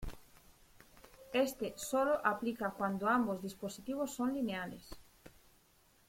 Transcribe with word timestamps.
Este 1.31 1.75
sólo 1.77 2.25
aplica 2.25 2.71
cuando 2.71 3.07
ambos 3.07 3.43
dispositivos 3.43 4.09
son 4.15 4.33
lineales. 4.33 4.89